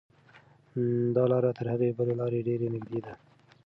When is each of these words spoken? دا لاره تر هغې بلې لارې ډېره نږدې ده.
دا 1.15 1.23
لاره 1.31 1.51
تر 1.57 1.65
هغې 1.73 1.89
بلې 1.97 2.13
لارې 2.21 2.39
ډېره 2.47 2.67
نږدې 2.75 2.99
ده. 3.05 3.13